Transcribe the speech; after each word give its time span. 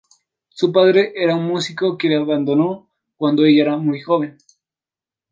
Su 0.49 0.71
padre 0.71 1.13
era 1.13 1.35
un 1.35 1.45
músico 1.45 1.95
que 1.95 2.09
la 2.09 2.19
abandonó 2.21 2.89
cuando 3.17 3.45
ella 3.45 3.61
era 3.61 3.77
muy 3.77 3.99
joven. 4.01 4.35